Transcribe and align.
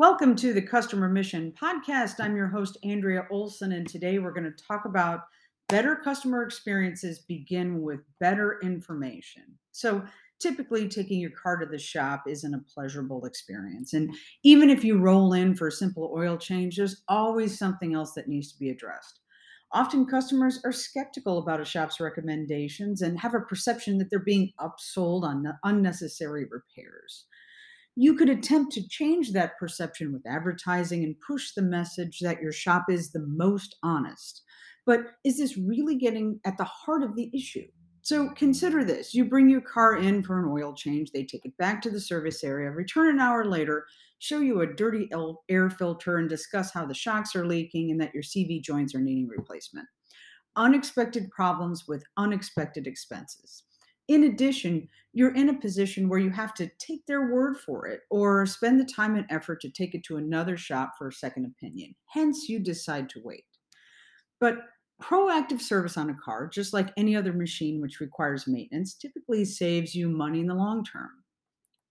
Welcome 0.00 0.34
to 0.36 0.54
the 0.54 0.62
Customer 0.62 1.10
Mission 1.10 1.52
Podcast. 1.60 2.20
I'm 2.20 2.34
your 2.34 2.46
host, 2.46 2.78
Andrea 2.82 3.26
Olson, 3.30 3.72
and 3.72 3.86
today 3.86 4.18
we're 4.18 4.32
going 4.32 4.50
to 4.50 4.64
talk 4.66 4.86
about 4.86 5.24
better 5.68 5.94
customer 5.94 6.42
experiences 6.42 7.18
begin 7.18 7.82
with 7.82 8.00
better 8.18 8.58
information. 8.62 9.42
So, 9.72 10.02
typically, 10.40 10.88
taking 10.88 11.20
your 11.20 11.32
car 11.32 11.58
to 11.58 11.66
the 11.66 11.76
shop 11.76 12.22
isn't 12.26 12.54
a 12.54 12.64
pleasurable 12.74 13.26
experience. 13.26 13.92
And 13.92 14.16
even 14.42 14.70
if 14.70 14.84
you 14.84 14.96
roll 14.96 15.34
in 15.34 15.54
for 15.54 15.68
a 15.68 15.72
simple 15.72 16.10
oil 16.16 16.38
change, 16.38 16.78
there's 16.78 17.02
always 17.06 17.58
something 17.58 17.92
else 17.92 18.14
that 18.14 18.26
needs 18.26 18.50
to 18.54 18.58
be 18.58 18.70
addressed. 18.70 19.20
Often, 19.70 20.06
customers 20.06 20.60
are 20.64 20.72
skeptical 20.72 21.36
about 21.36 21.60
a 21.60 21.64
shop's 21.66 22.00
recommendations 22.00 23.02
and 23.02 23.20
have 23.20 23.34
a 23.34 23.40
perception 23.40 23.98
that 23.98 24.08
they're 24.08 24.18
being 24.18 24.54
upsold 24.58 25.24
on 25.24 25.44
unnecessary 25.62 26.46
repairs 26.50 27.26
you 27.96 28.14
could 28.14 28.28
attempt 28.28 28.72
to 28.72 28.88
change 28.88 29.32
that 29.32 29.58
perception 29.58 30.12
with 30.12 30.26
advertising 30.26 31.04
and 31.04 31.20
push 31.26 31.52
the 31.52 31.62
message 31.62 32.20
that 32.20 32.40
your 32.40 32.52
shop 32.52 32.86
is 32.88 33.10
the 33.10 33.26
most 33.26 33.76
honest. 33.82 34.42
But 34.86 35.00
is 35.24 35.38
this 35.38 35.56
really 35.56 35.96
getting 35.96 36.40
at 36.44 36.56
the 36.56 36.64
heart 36.64 37.02
of 37.02 37.14
the 37.14 37.30
issue? 37.34 37.66
So 38.02 38.30
consider 38.30 38.82
this 38.82 39.14
you 39.14 39.24
bring 39.26 39.48
your 39.48 39.60
car 39.60 39.96
in 39.96 40.22
for 40.22 40.38
an 40.38 40.50
oil 40.50 40.72
change, 40.72 41.10
they 41.12 41.24
take 41.24 41.44
it 41.44 41.56
back 41.58 41.82
to 41.82 41.90
the 41.90 42.00
service 42.00 42.42
area, 42.42 42.70
return 42.70 43.10
an 43.10 43.20
hour 43.20 43.44
later, 43.44 43.86
show 44.18 44.40
you 44.40 44.62
a 44.62 44.66
dirty 44.66 45.10
air 45.48 45.68
filter, 45.68 46.16
and 46.16 46.28
discuss 46.28 46.72
how 46.72 46.86
the 46.86 46.94
shocks 46.94 47.36
are 47.36 47.46
leaking 47.46 47.90
and 47.90 48.00
that 48.00 48.14
your 48.14 48.22
CV 48.22 48.62
joints 48.62 48.94
are 48.94 49.00
needing 49.00 49.28
replacement. 49.28 49.86
Unexpected 50.56 51.30
problems 51.30 51.84
with 51.86 52.02
unexpected 52.16 52.86
expenses. 52.86 53.64
In 54.10 54.24
addition, 54.24 54.88
you're 55.12 55.36
in 55.36 55.50
a 55.50 55.60
position 55.60 56.08
where 56.08 56.18
you 56.18 56.30
have 56.30 56.52
to 56.54 56.68
take 56.80 57.06
their 57.06 57.30
word 57.30 57.56
for 57.58 57.86
it 57.86 58.00
or 58.10 58.44
spend 58.44 58.80
the 58.80 58.92
time 58.92 59.14
and 59.14 59.24
effort 59.30 59.60
to 59.60 59.70
take 59.70 59.94
it 59.94 60.02
to 60.02 60.16
another 60.16 60.56
shop 60.56 60.94
for 60.98 61.06
a 61.06 61.12
second 61.12 61.44
opinion. 61.44 61.94
Hence, 62.06 62.48
you 62.48 62.58
decide 62.58 63.08
to 63.10 63.22
wait. 63.22 63.44
But 64.40 64.56
proactive 65.00 65.60
service 65.60 65.96
on 65.96 66.10
a 66.10 66.16
car, 66.16 66.48
just 66.48 66.72
like 66.72 66.92
any 66.96 67.14
other 67.14 67.32
machine 67.32 67.80
which 67.80 68.00
requires 68.00 68.48
maintenance, 68.48 68.94
typically 68.94 69.44
saves 69.44 69.94
you 69.94 70.08
money 70.08 70.40
in 70.40 70.48
the 70.48 70.54
long 70.54 70.84
term. 70.84 71.10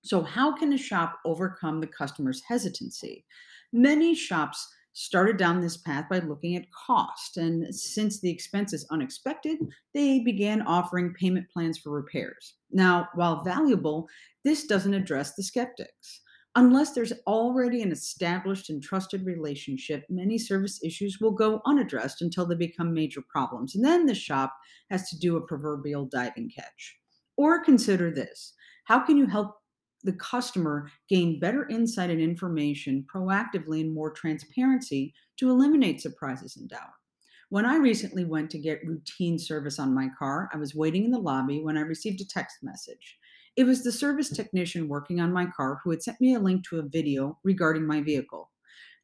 So, 0.04 0.22
how 0.22 0.54
can 0.54 0.73
a 0.73 0.78
shop 0.78 1.20
overcome 1.26 1.80
the 1.80 1.88
customer's 1.88 2.42
hesitancy? 2.45 3.23
Many 3.72 4.14
shops 4.14 4.67
started 5.00 5.38
down 5.38 5.61
this 5.61 5.78
path 5.78 6.05
by 6.09 6.19
looking 6.19 6.58
at 6.58 6.69
cost. 6.72 7.38
And 7.38 7.73
since 7.73 8.19
the 8.19 8.30
expense 8.30 8.73
is 8.73 8.86
unexpected, 8.92 9.58
they 9.94 10.19
began 10.19 10.61
offering 10.64 11.14
payment 11.14 11.50
plans 11.53 11.78
for 11.78 11.89
repairs. 11.89 12.55
Now, 12.69 13.08
while 13.16 13.42
valuable, 13.42 14.09
this 14.44 14.67
doesn't 14.67 14.94
address 14.94 15.36
the 15.36 15.44
skeptics. 15.44 16.20
Unless 16.55 16.92
there's 16.92 17.14
already 17.27 17.81
an 17.81 17.94
established 17.94 18.70
and 18.70 18.83
trusted 18.83 19.25
relationship, 19.25 20.03
many 20.09 20.38
service 20.38 20.83
issues 20.83 21.20
will 21.22 21.31
go 21.31 21.61
unaddressed 21.66 22.22
until 22.22 22.45
they 22.45 22.55
become 22.55 22.94
major 22.94 23.22
problems. 23.31 23.75
And 23.75 23.86
then 23.86 24.05
the 24.05 24.14
shop 24.14 24.53
has 24.92 25.09
to 25.11 25.17
do 25.17 25.38
a 25.38 25.47
proverbial 25.47 26.08
diving 26.11 26.52
catch. 26.53 26.97
Or 27.38 27.64
consider 27.64 28.11
this 28.11 28.53
how 28.83 29.00
can 29.00 29.16
you 29.17 29.27
help 29.27 29.55
the 30.03 30.14
customer 30.14 30.89
gain 31.09 31.39
better 31.39 31.67
insight 31.67 32.09
and 32.09 32.22
information 32.22 33.05
proactively 33.14 33.81
and 33.81 33.94
more 33.94 34.11
transparency 34.11 35.14
to 35.38 35.50
eliminate 35.50 36.02
surprises 36.02 36.58
and 36.58 36.69
doubt. 36.69 36.92
When 37.50 37.66
I 37.66 37.78
recently 37.78 38.25
went 38.25 38.52
to 38.52 38.59
get 38.59 38.86
routine 38.86 39.39
service 39.39 39.80
on 39.80 39.94
my 39.94 40.08
car, 40.17 40.50
I 40.53 40.58
was 40.58 40.75
waiting 40.75 41.03
in 41.05 41.11
the 41.11 41.17
lobby 41.17 41.61
when 41.61 41.77
I 41.77 41.81
received 41.81 42.22
a 42.22 42.27
text 42.27 42.58
message. 42.61 43.17
It 43.55 43.64
was 43.64 43.83
the 43.83 43.92
service 43.92 44.30
technician 44.30 44.88
working 44.88 45.20
on 45.20 45.33
my 45.33 45.47
car 45.47 45.81
who 45.83 45.89
had 45.89 46.02
sent 46.03 46.22
me 46.22 46.36
a 46.36 46.39
link 46.39 46.64
to 46.70 46.80
a 46.80 46.83
video 46.83 47.38
regarding 47.44 47.86
my 47.86 48.02
vehicle. 48.02 48.39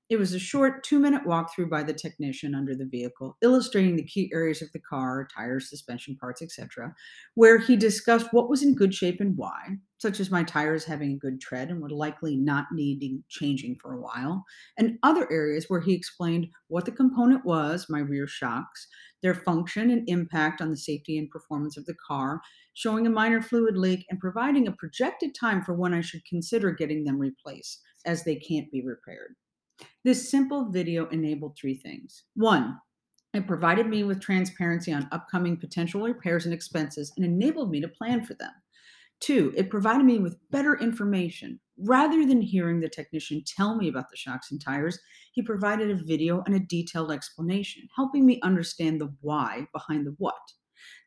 It 0.07 0.17
was 0.17 0.33
a 0.33 0.39
short 0.39 0.83
two 0.83 0.99
minute 0.99 1.23
walkthrough 1.25 1.67
by 1.67 1.81
the 1.81 1.93
technician 1.93 2.53
under 2.53 2.75
the 2.75 2.85
vehicle, 2.85 3.37
illustrating 3.41 3.95
the 3.95 4.05
key 4.05 4.29
areas 4.31 4.61
of 4.61 4.71
the 4.71 4.79
car, 4.79 5.27
tires, 5.35 5.67
suspension 5.67 6.15
parts, 6.15 6.43
etc., 6.43 6.93
where 7.33 7.57
he 7.57 7.75
discussed 7.75 8.31
what 8.31 8.47
was 8.47 8.61
in 8.61 8.75
good 8.75 8.93
shape 8.93 9.19
and 9.19 9.35
why, 9.35 9.77
such 9.97 10.19
as 10.19 10.29
my 10.29 10.43
tires 10.43 10.85
having 10.85 11.13
a 11.13 11.17
good 11.17 11.41
tread 11.41 11.71
and 11.71 11.81
would 11.81 11.91
likely 11.91 12.35
not 12.35 12.67
needing 12.71 13.23
changing 13.29 13.77
for 13.81 13.93
a 13.93 13.99
while, 13.99 14.45
and 14.77 14.99
other 15.01 15.27
areas 15.31 15.65
where 15.69 15.81
he 15.81 15.95
explained 15.95 16.49
what 16.67 16.85
the 16.85 16.91
component 16.91 17.43
was, 17.43 17.87
my 17.89 17.99
rear 17.99 18.27
shocks, 18.27 18.87
their 19.23 19.33
function 19.33 19.89
and 19.89 20.07
impact 20.07 20.61
on 20.61 20.69
the 20.69 20.77
safety 20.77 21.17
and 21.17 21.31
performance 21.31 21.77
of 21.77 21.85
the 21.87 21.95
car, 22.07 22.41
showing 22.75 23.07
a 23.07 23.09
minor 23.09 23.41
fluid 23.41 23.75
leak, 23.75 24.05
and 24.11 24.19
providing 24.19 24.67
a 24.67 24.71
projected 24.73 25.33
time 25.33 25.63
for 25.63 25.73
when 25.73 25.95
I 25.95 26.01
should 26.01 26.23
consider 26.29 26.69
getting 26.69 27.05
them 27.05 27.17
replaced, 27.17 27.81
as 28.05 28.23
they 28.23 28.35
can't 28.35 28.69
be 28.69 28.83
repaired. 28.85 29.33
This 30.05 30.29
simple 30.29 30.69
video 30.69 31.07
enabled 31.07 31.57
three 31.57 31.73
things. 31.73 32.25
One, 32.35 32.77
it 33.33 33.47
provided 33.47 33.87
me 33.87 34.03
with 34.03 34.21
transparency 34.21 34.93
on 34.93 35.09
upcoming 35.11 35.57
potential 35.57 36.03
repairs 36.03 36.45
and 36.45 36.53
expenses 36.53 37.11
and 37.17 37.25
enabled 37.25 37.71
me 37.71 37.81
to 37.81 37.87
plan 37.87 38.23
for 38.23 38.35
them. 38.35 38.51
Two, 39.19 39.51
it 39.57 39.71
provided 39.71 40.05
me 40.05 40.19
with 40.19 40.37
better 40.51 40.75
information. 40.75 41.59
Rather 41.79 42.23
than 42.23 42.39
hearing 42.39 42.79
the 42.79 42.87
technician 42.87 43.43
tell 43.47 43.77
me 43.77 43.87
about 43.89 44.11
the 44.11 44.15
shocks 44.15 44.51
and 44.51 44.61
tires, 44.61 44.99
he 45.31 45.41
provided 45.41 45.89
a 45.89 45.95
video 45.95 46.43
and 46.45 46.53
a 46.53 46.59
detailed 46.59 47.11
explanation, 47.11 47.87
helping 47.95 48.27
me 48.27 48.39
understand 48.43 49.01
the 49.01 49.11
why 49.21 49.65
behind 49.73 50.05
the 50.05 50.13
what. 50.19 50.35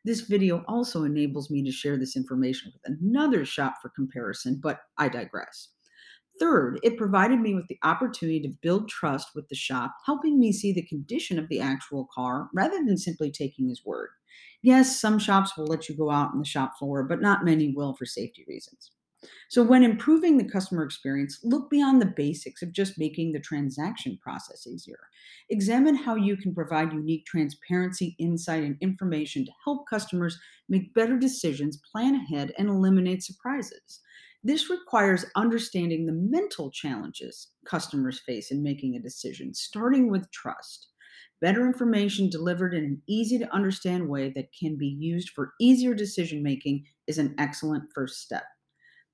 This 0.03 0.21
video 0.27 0.65
also 0.67 1.05
enables 1.05 1.49
me 1.49 1.63
to 1.63 1.71
share 1.71 1.95
this 1.95 2.17
information 2.17 2.73
with 2.73 2.97
another 2.99 3.45
shop 3.45 3.75
for 3.81 3.87
comparison, 3.95 4.59
but 4.61 4.81
I 4.97 5.07
digress. 5.07 5.69
Third, 6.39 6.79
it 6.83 6.97
provided 6.97 7.39
me 7.39 7.53
with 7.53 7.67
the 7.67 7.77
opportunity 7.83 8.41
to 8.41 8.57
build 8.61 8.87
trust 8.87 9.29
with 9.35 9.49
the 9.49 9.55
shop, 9.55 9.95
helping 10.05 10.39
me 10.39 10.51
see 10.53 10.71
the 10.71 10.85
condition 10.85 11.37
of 11.37 11.49
the 11.49 11.59
actual 11.59 12.07
car 12.13 12.49
rather 12.53 12.77
than 12.77 12.97
simply 12.97 13.31
taking 13.31 13.67
his 13.67 13.85
word. 13.85 14.09
Yes, 14.61 14.99
some 14.99 15.19
shops 15.19 15.57
will 15.57 15.65
let 15.65 15.89
you 15.89 15.95
go 15.97 16.09
out 16.09 16.31
on 16.31 16.39
the 16.39 16.45
shop 16.45 16.77
floor, 16.79 17.03
but 17.03 17.21
not 17.21 17.43
many 17.45 17.73
will 17.75 17.93
for 17.93 18.05
safety 18.05 18.45
reasons. 18.47 18.91
So, 19.49 19.63
when 19.63 19.83
improving 19.83 20.37
the 20.37 20.49
customer 20.49 20.83
experience, 20.83 21.39
look 21.43 21.69
beyond 21.69 22.01
the 22.01 22.05
basics 22.15 22.61
of 22.61 22.71
just 22.71 22.97
making 22.97 23.31
the 23.33 23.39
transaction 23.39 24.17
process 24.21 24.65
easier. 24.67 25.09
Examine 25.49 25.95
how 25.95 26.15
you 26.15 26.37
can 26.37 26.53
provide 26.55 26.93
unique 26.93 27.25
transparency, 27.25 28.15
insight, 28.19 28.63
and 28.63 28.77
information 28.81 29.45
to 29.45 29.51
help 29.63 29.87
customers 29.89 30.39
make 30.69 30.93
better 30.93 31.17
decisions, 31.17 31.81
plan 31.91 32.15
ahead, 32.15 32.53
and 32.57 32.69
eliminate 32.69 33.23
surprises. 33.23 34.01
This 34.43 34.69
requires 34.69 35.25
understanding 35.35 36.05
the 36.05 36.13
mental 36.13 36.71
challenges 36.71 37.51
customers 37.65 38.19
face 38.21 38.51
in 38.51 38.63
making 38.63 38.95
a 38.95 39.01
decision, 39.01 39.53
starting 39.53 40.09
with 40.09 40.31
trust. 40.31 40.87
Better 41.41 41.65
information 41.65 42.29
delivered 42.29 42.73
in 42.73 42.83
an 42.85 43.01
easy 43.07 43.37
to 43.39 43.53
understand 43.53 44.09
way 44.09 44.29
that 44.31 44.53
can 44.57 44.77
be 44.77 44.87
used 44.87 45.29
for 45.29 45.53
easier 45.59 45.93
decision 45.93 46.43
making 46.43 46.85
is 47.07 47.17
an 47.17 47.35
excellent 47.37 47.91
first 47.93 48.21
step. 48.21 48.43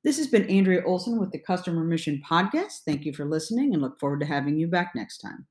This 0.05 0.17
has 0.17 0.27
been 0.27 0.47
Andrea 0.51 0.83
Olson 0.85 1.19
with 1.19 1.31
the 1.31 1.39
Customer 1.39 1.83
Mission 1.83 2.21
Podcast. 2.29 2.81
Thank 2.85 3.05
you 3.05 3.11
for 3.11 3.25
listening 3.25 3.73
and 3.73 3.81
look 3.81 3.99
forward 3.99 4.19
to 4.19 4.27
having 4.27 4.55
you 4.55 4.67
back 4.67 4.91
next 4.93 5.17
time. 5.17 5.47